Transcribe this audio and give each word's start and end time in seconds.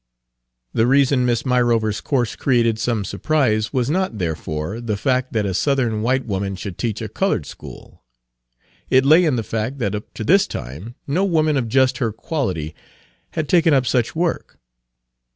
Page 0.73 0.81
270 0.81 0.81
The 0.81 0.89
reason 1.21 1.25
Miss 1.27 1.43
Myrover's 1.45 2.01
course 2.01 2.35
created 2.35 2.79
some 2.79 3.05
surprise 3.05 3.71
was 3.71 3.87
not, 3.87 4.17
therefore, 4.17 4.81
the 4.81 4.97
fact 4.97 5.31
that 5.33 5.45
a 5.45 5.53
Southern 5.53 6.01
white 6.01 6.25
woman 6.25 6.55
should 6.55 6.79
teach 6.79 7.03
a 7.03 7.07
colored 7.07 7.45
school; 7.45 8.01
it 8.89 9.05
lay 9.05 9.23
in 9.23 9.35
the 9.35 9.43
fact 9.43 9.77
that 9.77 9.93
up 9.93 10.11
to 10.15 10.23
this 10.23 10.47
time 10.47 10.95
no 11.05 11.23
woman 11.23 11.55
of 11.55 11.67
just 11.69 11.99
her 11.99 12.11
quality 12.11 12.73
had 13.37 13.47
taken 13.47 13.75
up 13.75 13.85
such 13.85 14.15
work. 14.15 14.57